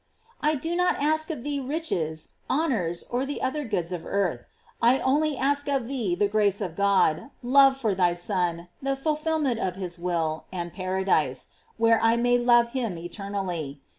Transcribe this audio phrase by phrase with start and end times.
[0.41, 4.45] I do not ask of thee riches, honors, or the other goods of earth;
[4.81, 9.59] I only a&k of thee the grace of God, love for thy Son, the fulfilment
[9.59, 13.79] of his will, and paradise, where I may love him eternally.